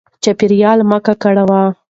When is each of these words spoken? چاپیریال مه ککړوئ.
چاپیریال 0.23 0.79
مه 0.89 0.97
ککړوئ. 1.05 1.65